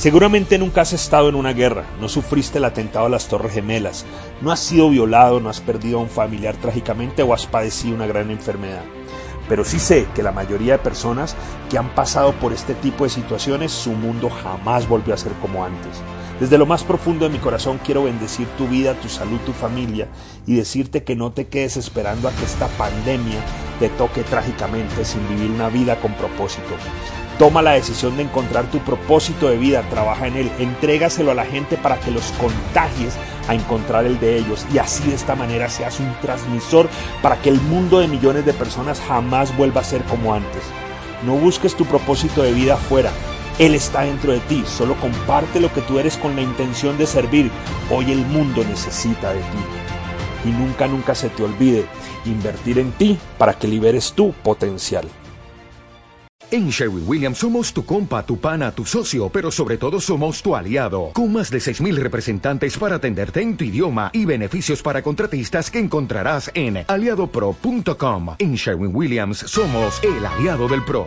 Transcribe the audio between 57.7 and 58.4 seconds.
tu compa, tu